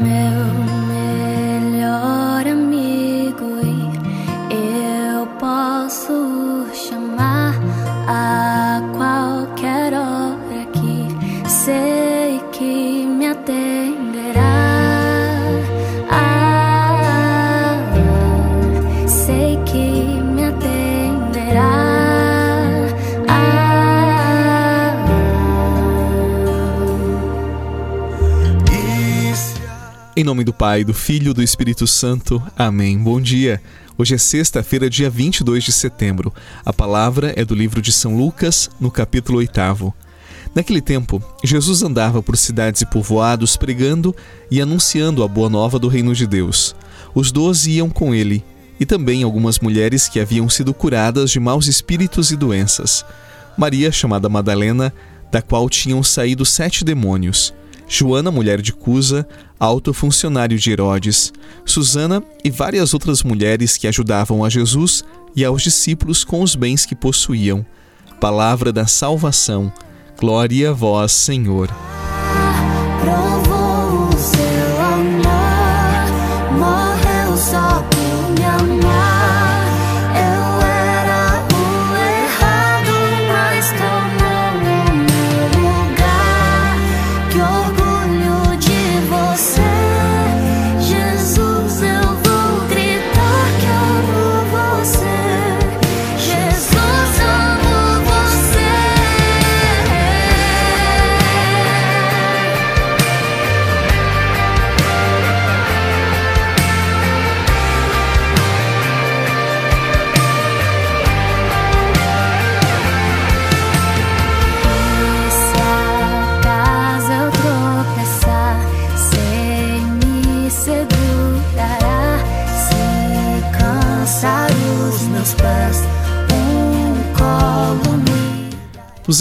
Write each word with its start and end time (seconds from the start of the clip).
promise 0.00 0.29
Em 30.16 30.24
nome 30.24 30.42
do 30.42 30.52
Pai, 30.52 30.82
do 30.82 30.92
Filho 30.92 31.30
e 31.30 31.34
do 31.34 31.42
Espírito 31.42 31.86
Santo. 31.86 32.42
Amém. 32.58 32.98
Bom 32.98 33.20
dia. 33.20 33.62
Hoje 33.96 34.16
é 34.16 34.18
sexta-feira, 34.18 34.90
dia 34.90 35.08
22 35.08 35.62
de 35.62 35.70
setembro. 35.70 36.34
A 36.64 36.72
palavra 36.72 37.32
é 37.36 37.44
do 37.44 37.54
livro 37.54 37.80
de 37.80 37.92
São 37.92 38.16
Lucas, 38.16 38.68
no 38.80 38.90
capítulo 38.90 39.38
8. 39.38 39.94
Naquele 40.52 40.80
tempo, 40.80 41.22
Jesus 41.44 41.84
andava 41.84 42.20
por 42.20 42.36
cidades 42.36 42.82
e 42.82 42.86
povoados 42.86 43.56
pregando 43.56 44.14
e 44.50 44.60
anunciando 44.60 45.22
a 45.22 45.28
boa 45.28 45.48
nova 45.48 45.78
do 45.78 45.86
reino 45.86 46.12
de 46.12 46.26
Deus. 46.26 46.74
Os 47.14 47.30
doze 47.30 47.70
iam 47.70 47.88
com 47.88 48.12
ele, 48.12 48.44
e 48.80 48.84
também 48.84 49.22
algumas 49.22 49.60
mulheres 49.60 50.08
que 50.08 50.18
haviam 50.18 50.48
sido 50.48 50.74
curadas 50.74 51.30
de 51.30 51.38
maus 51.38 51.68
espíritos 51.68 52.32
e 52.32 52.36
doenças. 52.36 53.04
Maria, 53.56 53.92
chamada 53.92 54.28
Madalena, 54.28 54.92
da 55.30 55.40
qual 55.40 55.70
tinham 55.70 56.02
saído 56.02 56.44
sete 56.44 56.84
demônios. 56.84 57.54
Joana, 57.92 58.30
mulher 58.30 58.62
de 58.62 58.72
Cusa, 58.72 59.26
alto 59.58 59.92
funcionário 59.92 60.56
de 60.56 60.70
Herodes, 60.70 61.32
Susana 61.64 62.22
e 62.44 62.48
várias 62.48 62.94
outras 62.94 63.24
mulheres 63.24 63.76
que 63.76 63.88
ajudavam 63.88 64.44
a 64.44 64.48
Jesus 64.48 65.04
e 65.34 65.44
aos 65.44 65.60
discípulos 65.60 66.22
com 66.22 66.40
os 66.40 66.54
bens 66.54 66.86
que 66.86 66.94
possuíam. 66.94 67.66
Palavra 68.20 68.72
da 68.72 68.86
salvação. 68.86 69.72
Glória 70.16 70.70
a 70.70 70.72
vós, 70.72 71.10
Senhor. 71.10 71.68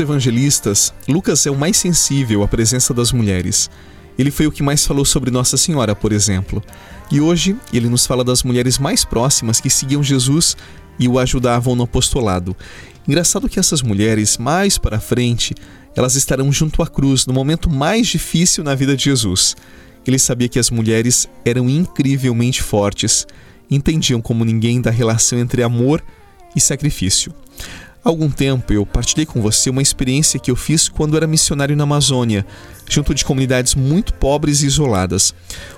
Evangelistas, 0.00 0.92
Lucas 1.06 1.46
é 1.46 1.50
o 1.50 1.56
mais 1.56 1.76
sensível 1.76 2.42
à 2.42 2.48
presença 2.48 2.92
das 2.92 3.12
mulheres. 3.12 3.70
Ele 4.18 4.30
foi 4.30 4.46
o 4.46 4.52
que 4.52 4.62
mais 4.62 4.84
falou 4.84 5.04
sobre 5.04 5.30
Nossa 5.30 5.56
Senhora, 5.56 5.94
por 5.94 6.12
exemplo. 6.12 6.62
E 7.10 7.20
hoje 7.20 7.56
ele 7.72 7.88
nos 7.88 8.04
fala 8.04 8.24
das 8.24 8.42
mulheres 8.42 8.78
mais 8.78 9.04
próximas 9.04 9.60
que 9.60 9.70
seguiam 9.70 10.02
Jesus 10.02 10.56
e 10.98 11.06
o 11.06 11.18
ajudavam 11.18 11.76
no 11.76 11.84
apostolado. 11.84 12.56
Engraçado 13.06 13.48
que 13.48 13.58
essas 13.58 13.80
mulheres, 13.80 14.36
mais 14.36 14.76
para 14.76 15.00
frente, 15.00 15.54
elas 15.94 16.14
estarão 16.14 16.52
junto 16.52 16.82
à 16.82 16.86
cruz 16.86 17.26
no 17.26 17.32
momento 17.32 17.70
mais 17.70 18.06
difícil 18.06 18.62
na 18.62 18.74
vida 18.74 18.96
de 18.96 19.04
Jesus. 19.04 19.56
Ele 20.06 20.18
sabia 20.18 20.48
que 20.48 20.58
as 20.58 20.70
mulheres 20.70 21.28
eram 21.44 21.68
incrivelmente 21.68 22.62
fortes, 22.62 23.26
entendiam 23.70 24.20
como 24.20 24.44
ninguém 24.44 24.80
da 24.80 24.90
relação 24.90 25.38
entre 25.38 25.62
amor 25.62 26.02
e 26.54 26.60
sacrifício. 26.60 27.32
Há 28.04 28.08
algum 28.08 28.30
tempo 28.30 28.72
eu 28.72 28.86
partilhei 28.86 29.26
com 29.26 29.42
você 29.42 29.68
uma 29.70 29.82
experiência 29.82 30.38
que 30.38 30.50
eu 30.50 30.56
fiz 30.56 30.88
quando 30.88 31.16
era 31.16 31.26
missionário 31.26 31.76
na 31.76 31.82
Amazônia, 31.82 32.46
junto 32.88 33.12
de 33.12 33.24
comunidades 33.24 33.74
muito 33.74 34.14
pobres 34.14 34.62
e 34.62 34.66
isoladas. 34.66 35.34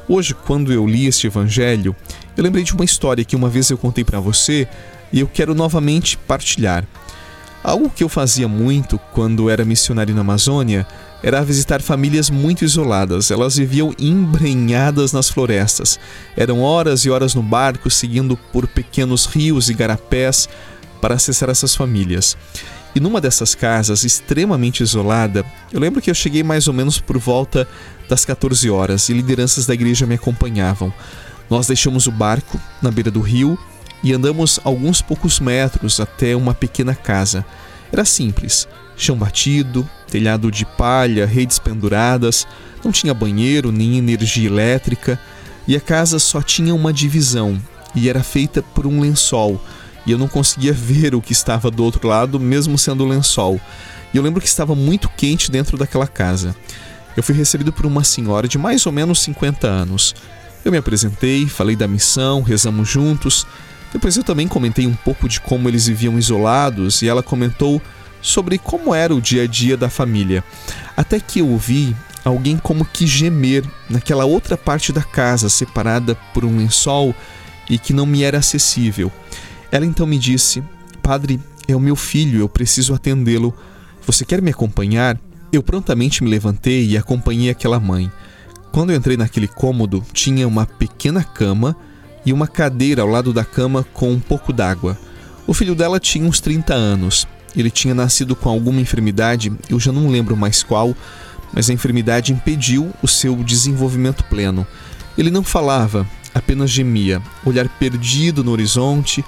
Hoje, 0.06 0.34
quando 0.34 0.70
eu 0.72 0.86
li 0.86 1.06
este 1.06 1.26
evangelho, 1.26 1.96
eu 2.36 2.44
lembrei 2.44 2.62
de 2.62 2.74
uma 2.74 2.84
história 2.84 3.24
que 3.24 3.34
uma 3.34 3.48
vez 3.48 3.70
eu 3.70 3.78
contei 3.78 4.04
para 4.04 4.20
você 4.20 4.68
e 5.10 5.20
eu 5.20 5.26
quero 5.26 5.54
novamente 5.54 6.18
partilhar. 6.18 6.86
Algo 7.64 7.90
que 7.90 8.04
eu 8.04 8.08
fazia 8.08 8.48
muito 8.48 8.98
quando 9.12 9.50
era 9.50 9.64
missionário 9.64 10.14
na 10.14 10.20
Amazônia 10.20 10.86
era 11.22 11.42
visitar 11.42 11.82
famílias 11.82 12.30
muito 12.30 12.64
isoladas. 12.64 13.30
Elas 13.30 13.56
viviam 13.56 13.94
embrenhadas 13.98 15.12
nas 15.12 15.28
florestas. 15.28 15.98
Eram 16.36 16.62
horas 16.62 17.04
e 17.04 17.10
horas 17.10 17.34
no 17.34 17.42
barco, 17.42 17.90
seguindo 17.90 18.36
por 18.50 18.66
pequenos 18.66 19.26
rios 19.26 19.68
e 19.68 19.74
garapés, 19.74 20.48
para 21.00 21.14
acessar 21.14 21.48
essas 21.48 21.74
famílias. 21.74 22.36
E 22.94 23.00
numa 23.00 23.20
dessas 23.20 23.54
casas, 23.54 24.04
extremamente 24.04 24.82
isolada, 24.82 25.44
eu 25.72 25.80
lembro 25.80 26.00
que 26.02 26.10
eu 26.10 26.14
cheguei 26.14 26.42
mais 26.42 26.66
ou 26.66 26.74
menos 26.74 26.98
por 26.98 27.18
volta 27.18 27.66
das 28.08 28.24
14 28.24 28.68
horas 28.68 29.08
e 29.08 29.12
lideranças 29.12 29.66
da 29.66 29.74
igreja 29.74 30.06
me 30.06 30.16
acompanhavam. 30.16 30.92
Nós 31.48 31.66
deixamos 31.66 32.06
o 32.06 32.12
barco 32.12 32.60
na 32.82 32.90
beira 32.90 33.10
do 33.10 33.20
rio 33.20 33.58
e 34.02 34.12
andamos 34.12 34.58
alguns 34.64 35.00
poucos 35.00 35.38
metros 35.38 36.00
até 36.00 36.34
uma 36.34 36.54
pequena 36.54 36.94
casa. 36.94 37.44
Era 37.92 38.04
simples: 38.04 38.68
chão 38.96 39.16
batido, 39.16 39.88
telhado 40.10 40.50
de 40.50 40.64
palha, 40.64 41.26
redes 41.26 41.58
penduradas, 41.58 42.46
não 42.84 42.90
tinha 42.90 43.14
banheiro 43.14 43.70
nem 43.70 43.98
energia 43.98 44.48
elétrica 44.48 45.18
e 45.66 45.76
a 45.76 45.80
casa 45.80 46.18
só 46.18 46.42
tinha 46.42 46.74
uma 46.74 46.92
divisão 46.92 47.60
e 47.94 48.08
era 48.08 48.22
feita 48.22 48.62
por 48.62 48.86
um 48.86 49.00
lençol 49.00 49.60
e 50.06 50.12
eu 50.12 50.18
não 50.18 50.28
conseguia 50.28 50.72
ver 50.72 51.14
o 51.14 51.20
que 51.20 51.32
estava 51.32 51.70
do 51.70 51.84
outro 51.84 52.06
lado, 52.08 52.40
mesmo 52.40 52.78
sendo 52.78 53.06
lençol. 53.06 53.60
E 54.12 54.16
eu 54.16 54.22
lembro 54.22 54.40
que 54.40 54.48
estava 54.48 54.74
muito 54.74 55.08
quente 55.08 55.50
dentro 55.50 55.76
daquela 55.76 56.06
casa. 56.06 56.54
Eu 57.16 57.22
fui 57.22 57.34
recebido 57.34 57.72
por 57.72 57.86
uma 57.86 58.04
senhora 58.04 58.48
de 58.48 58.58
mais 58.58 58.86
ou 58.86 58.92
menos 58.92 59.20
50 59.20 59.66
anos. 59.66 60.14
Eu 60.64 60.72
me 60.72 60.78
apresentei, 60.78 61.46
falei 61.46 61.76
da 61.76 61.88
missão, 61.88 62.42
rezamos 62.42 62.88
juntos. 62.88 63.46
Depois 63.92 64.16
eu 64.16 64.24
também 64.24 64.46
comentei 64.46 64.86
um 64.86 64.94
pouco 64.94 65.28
de 65.28 65.40
como 65.40 65.68
eles 65.68 65.86
viviam 65.86 66.18
isolados 66.18 67.02
e 67.02 67.08
ela 67.08 67.22
comentou 67.22 67.80
sobre 68.22 68.58
como 68.58 68.94
era 68.94 69.14
o 69.14 69.20
dia 69.20 69.44
a 69.44 69.46
dia 69.46 69.76
da 69.76 69.88
família. 69.88 70.44
Até 70.96 71.18
que 71.18 71.40
eu 71.40 71.48
ouvi 71.48 71.96
alguém 72.24 72.56
como 72.56 72.84
que 72.84 73.06
gemer 73.06 73.64
naquela 73.88 74.24
outra 74.24 74.56
parte 74.56 74.92
da 74.92 75.02
casa, 75.02 75.48
separada 75.48 76.14
por 76.34 76.44
um 76.44 76.58
lençol 76.58 77.14
e 77.68 77.78
que 77.78 77.92
não 77.92 78.06
me 78.06 78.22
era 78.22 78.38
acessível. 78.38 79.10
Ela 79.72 79.86
então 79.86 80.06
me 80.06 80.18
disse: 80.18 80.62
Padre, 81.02 81.40
é 81.68 81.74
o 81.74 81.80
meu 81.80 81.96
filho, 81.96 82.40
eu 82.40 82.48
preciso 82.48 82.94
atendê-lo. 82.94 83.54
Você 84.06 84.24
quer 84.24 84.42
me 84.42 84.50
acompanhar? 84.50 85.18
Eu 85.52 85.62
prontamente 85.62 86.22
me 86.22 86.30
levantei 86.30 86.86
e 86.86 86.96
acompanhei 86.96 87.50
aquela 87.50 87.80
mãe. 87.80 88.10
Quando 88.72 88.92
entrei 88.92 89.16
naquele 89.16 89.48
cômodo, 89.48 90.04
tinha 90.12 90.46
uma 90.46 90.64
pequena 90.64 91.24
cama 91.24 91.76
e 92.24 92.32
uma 92.32 92.46
cadeira 92.46 93.02
ao 93.02 93.08
lado 93.08 93.32
da 93.32 93.44
cama 93.44 93.84
com 93.92 94.12
um 94.12 94.20
pouco 94.20 94.52
d'água. 94.52 94.96
O 95.46 95.54
filho 95.54 95.74
dela 95.74 95.98
tinha 95.98 96.26
uns 96.26 96.40
30 96.40 96.74
anos. 96.74 97.26
Ele 97.56 97.70
tinha 97.70 97.94
nascido 97.94 98.36
com 98.36 98.48
alguma 98.48 98.80
enfermidade, 98.80 99.52
eu 99.68 99.80
já 99.80 99.90
não 99.90 100.08
lembro 100.08 100.36
mais 100.36 100.62
qual, 100.62 100.94
mas 101.52 101.68
a 101.68 101.72
enfermidade 101.72 102.32
impediu 102.32 102.92
o 103.02 103.08
seu 103.08 103.34
desenvolvimento 103.42 104.22
pleno. 104.24 104.64
Ele 105.18 105.30
não 105.30 105.42
falava, 105.42 106.06
apenas 106.32 106.70
gemia, 106.70 107.20
olhar 107.44 107.68
perdido 107.68 108.44
no 108.44 108.52
horizonte 108.52 109.24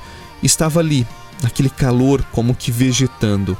estava 0.47 0.81
ali, 0.81 1.07
naquele 1.43 1.71
calor, 1.71 2.25
como 2.33 2.55
que 2.55 2.71
vegetando. 2.71 3.57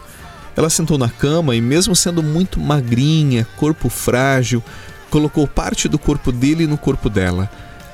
Ela 0.57 0.69
sentou 0.69 0.99
na 0.99 1.09
cama 1.09 1.57
e, 1.57 1.61
mesmo 1.61 1.97
sendo 1.97 2.23
muito 2.23 2.61
magrinha, 2.61 3.47
corpo 3.57 3.89
frágil, 3.89 4.63
colocou 5.11 5.47
parte 5.47 5.89
do 5.89 5.99
corpo 5.99 6.31
dele 6.31 6.67
no 6.67 6.77
corpo 6.77 7.09
dela. 7.09 7.51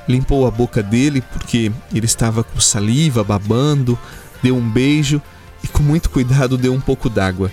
Limpou 0.07 0.47
a 0.47 0.51
boca 0.51 0.81
dele 0.81 1.21
porque 1.33 1.71
ele 1.93 2.05
estava 2.05 2.43
com 2.43 2.59
saliva, 2.59 3.23
babando, 3.23 3.97
deu 4.41 4.57
um 4.57 4.69
beijo 4.69 5.21
e, 5.63 5.67
com 5.67 5.83
muito 5.83 6.09
cuidado, 6.09 6.57
deu 6.57 6.73
um 6.73 6.81
pouco 6.81 7.09
d'água. 7.09 7.51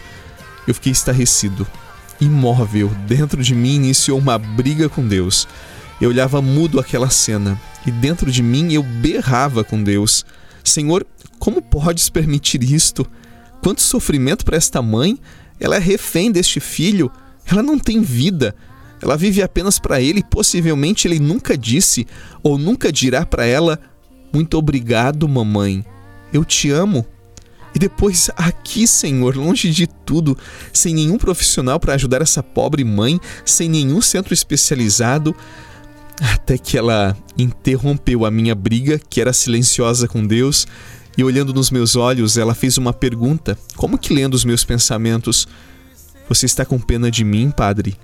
Eu 0.66 0.74
fiquei 0.74 0.92
estarrecido. 0.92 1.66
Imóvel, 2.20 2.88
dentro 3.06 3.42
de 3.42 3.54
mim 3.54 3.74
iniciou 3.74 4.18
uma 4.18 4.38
briga 4.38 4.88
com 4.88 5.06
Deus. 5.06 5.46
Eu 6.00 6.10
olhava 6.10 6.42
mudo 6.42 6.80
aquela 6.80 7.10
cena 7.10 7.60
e 7.86 7.90
dentro 7.90 8.30
de 8.30 8.42
mim 8.42 8.72
eu 8.72 8.82
berrava 8.82 9.62
com 9.62 9.82
Deus: 9.82 10.24
Senhor, 10.68 11.06
como 11.38 11.62
podes 11.62 12.08
permitir 12.08 12.62
isto? 12.62 13.06
Quanto 13.62 13.82
sofrimento 13.82 14.44
para 14.44 14.56
esta 14.56 14.80
mãe! 14.82 15.18
Ela 15.58 15.76
é 15.76 15.78
refém 15.78 16.30
deste 16.30 16.60
filho, 16.60 17.10
ela 17.46 17.62
não 17.62 17.78
tem 17.78 18.02
vida. 18.02 18.54
Ela 19.00 19.16
vive 19.16 19.42
apenas 19.42 19.78
para 19.78 20.00
ele 20.00 20.20
e 20.20 20.24
possivelmente 20.24 21.06
ele 21.06 21.18
nunca 21.18 21.56
disse 21.56 22.06
ou 22.42 22.58
nunca 22.58 22.92
dirá 22.92 23.24
para 23.24 23.44
ela: 23.44 23.78
Muito 24.32 24.56
obrigado, 24.56 25.28
mamãe. 25.28 25.84
Eu 26.32 26.44
te 26.44 26.70
amo. 26.70 27.06
E 27.74 27.78
depois, 27.78 28.30
aqui, 28.36 28.86
Senhor, 28.86 29.36
longe 29.36 29.70
de 29.70 29.86
tudo, 29.86 30.36
sem 30.72 30.94
nenhum 30.94 31.18
profissional 31.18 31.78
para 31.78 31.92
ajudar 31.92 32.22
essa 32.22 32.42
pobre 32.42 32.82
mãe, 32.82 33.20
sem 33.44 33.68
nenhum 33.68 34.00
centro 34.00 34.32
especializado, 34.32 35.36
até 36.20 36.56
que 36.56 36.78
ela 36.78 37.16
interrompeu 37.36 38.24
a 38.24 38.30
minha 38.30 38.54
briga, 38.54 38.98
que 38.98 39.20
era 39.20 39.32
silenciosa 39.32 40.08
com 40.08 40.26
Deus, 40.26 40.66
e 41.16 41.24
olhando 41.24 41.52
nos 41.52 41.70
meus 41.70 41.96
olhos, 41.96 42.36
ela 42.36 42.54
fez 42.54 42.78
uma 42.78 42.92
pergunta, 42.92 43.58
como 43.76 43.98
que 43.98 44.14
lendo 44.14 44.34
os 44.34 44.44
meus 44.44 44.64
pensamentos: 44.64 45.46
Você 46.28 46.46
está 46.46 46.64
com 46.64 46.78
pena 46.78 47.10
de 47.10 47.24
mim, 47.24 47.50
padre? 47.50 47.96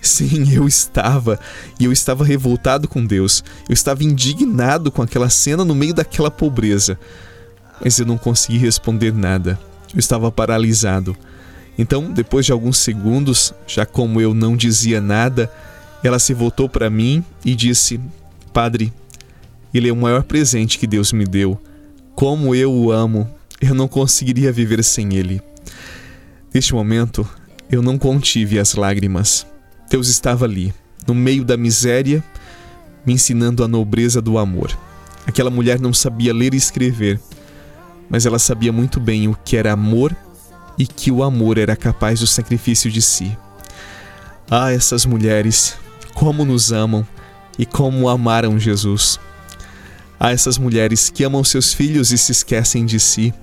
Sim, 0.00 0.52
eu 0.52 0.68
estava, 0.68 1.40
e 1.80 1.84
eu 1.84 1.92
estava 1.92 2.24
revoltado 2.24 2.86
com 2.86 3.04
Deus. 3.04 3.42
Eu 3.68 3.72
estava 3.72 4.04
indignado 4.04 4.92
com 4.92 5.00
aquela 5.00 5.30
cena 5.30 5.64
no 5.64 5.74
meio 5.74 5.94
daquela 5.94 6.30
pobreza 6.30 6.98
mas 7.82 7.98
eu 7.98 8.06
não 8.06 8.18
consegui 8.18 8.58
responder 8.58 9.12
nada. 9.12 9.58
Eu 9.92 9.98
estava 9.98 10.30
paralisado. 10.30 11.16
Então, 11.78 12.10
depois 12.10 12.46
de 12.46 12.52
alguns 12.52 12.78
segundos, 12.78 13.52
já 13.66 13.84
como 13.84 14.20
eu 14.20 14.32
não 14.32 14.56
dizia 14.56 15.00
nada, 15.00 15.50
ela 16.04 16.18
se 16.18 16.34
voltou 16.34 16.68
para 16.68 16.90
mim 16.90 17.24
e 17.44 17.54
disse: 17.54 17.98
Padre, 18.52 18.92
ele 19.72 19.88
é 19.88 19.92
o 19.92 19.96
maior 19.96 20.22
presente 20.22 20.78
que 20.78 20.86
Deus 20.86 21.12
me 21.12 21.24
deu. 21.24 21.58
Como 22.14 22.54
eu 22.54 22.70
o 22.72 22.92
amo, 22.92 23.28
eu 23.60 23.74
não 23.74 23.88
conseguiria 23.88 24.52
viver 24.52 24.84
sem 24.84 25.14
ele. 25.14 25.42
Neste 26.52 26.74
momento, 26.74 27.28
eu 27.70 27.82
não 27.82 27.98
contive 27.98 28.58
as 28.58 28.74
lágrimas. 28.74 29.46
Deus 29.90 30.08
estava 30.08 30.44
ali, 30.44 30.72
no 31.06 31.14
meio 31.14 31.44
da 31.44 31.56
miséria, 31.56 32.22
me 33.04 33.14
ensinando 33.14 33.64
a 33.64 33.68
nobreza 33.68 34.20
do 34.20 34.38
amor. 34.38 34.76
Aquela 35.26 35.50
mulher 35.50 35.80
não 35.80 35.92
sabia 35.92 36.34
ler 36.34 36.54
e 36.54 36.58
escrever, 36.58 37.18
mas 38.08 38.26
ela 38.26 38.38
sabia 38.38 38.72
muito 38.72 39.00
bem 39.00 39.26
o 39.26 39.36
que 39.44 39.56
era 39.56 39.72
amor 39.72 40.14
e 40.78 40.86
que 40.86 41.10
o 41.10 41.22
amor 41.22 41.56
era 41.58 41.74
capaz 41.74 42.20
do 42.20 42.26
sacrifício 42.26 42.90
de 42.90 43.00
si. 43.00 43.36
Ah, 44.50 44.70
essas 44.70 45.06
mulheres, 45.06 45.76
como 46.14 46.44
nos 46.44 46.72
amam 46.72 47.06
e 47.58 47.66
como 47.66 48.08
amaram 48.08 48.58
Jesus. 48.58 49.18
Ah, 50.18 50.32
essas 50.32 50.56
mulheres 50.56 51.10
que 51.10 51.24
amam 51.24 51.44
seus 51.44 51.74
filhos 51.74 52.12
e 52.12 52.18
se 52.18 52.32
esquecem 52.32 52.86
de 52.86 52.98
si. 52.98 53.34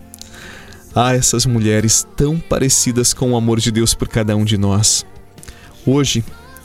Ah, 0.96 1.14
essas 1.14 1.46
mulheres 1.46 2.08
tão 2.16 2.40
parecidas 2.40 3.14
com 3.14 3.32
o 3.32 3.38
amor 3.38 3.60
de 3.60 3.72
Deus 3.72 3.94
por 3.94 4.08
cada 4.08 4.36
um 4.36 4.44
de 4.44 4.58
nós. 4.58 5.06
Hoje, 5.86 6.24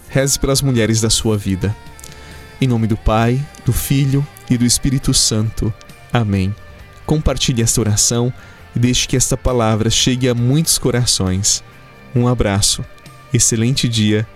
reze 0.08 0.38
pelas 0.38 0.62
mulheres 0.62 1.00
da 1.00 1.11
sua 1.11 1.37
vida. 1.37 1.75
Em 2.61 2.67
nome 2.67 2.87
do 2.87 2.97
Pai, 2.97 3.44
do 3.64 3.73
Filho 3.73 4.26
e 4.49 4.56
do 4.56 4.64
Espírito 4.64 5.12
Santo. 5.12 5.73
Amém 6.12 6.55
compartilhe 7.06 7.62
esta 7.62 7.81
oração 7.81 8.32
e 8.75 8.79
deixe 8.79 9.06
que 9.06 9.17
esta 9.17 9.37
palavra 9.37 9.88
chegue 9.88 10.29
a 10.29 10.35
muitos 10.35 10.76
corações. 10.76 11.62
Um 12.14 12.26
abraço, 12.26 12.85
excelente 13.32 13.88
dia 13.88 14.26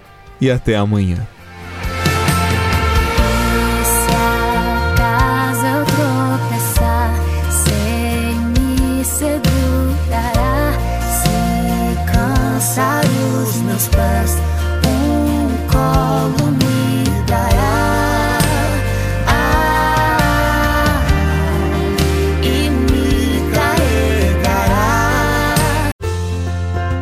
e 0.41 0.51
até 0.51 0.77
amanhã. 0.77 1.27